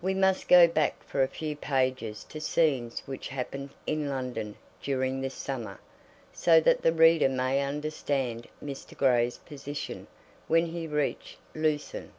We 0.00 0.14
must 0.14 0.48
go 0.48 0.66
back 0.66 1.04
for 1.04 1.22
a 1.22 1.28
few 1.28 1.56
pages 1.56 2.24
to 2.30 2.40
scenes 2.40 3.00
which 3.04 3.28
happened 3.28 3.68
in 3.86 4.08
London 4.08 4.56
during 4.82 5.20
this 5.20 5.34
summer, 5.34 5.78
so 6.32 6.58
that 6.62 6.80
the 6.80 6.90
reader 6.90 7.28
may 7.28 7.60
understand 7.60 8.48
Mr. 8.64 8.96
Grey's 8.96 9.36
position 9.36 10.06
when 10.48 10.64
he 10.64 10.86
reached 10.86 11.36
Lucerne. 11.54 12.12